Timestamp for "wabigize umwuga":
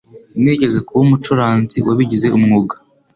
1.87-2.75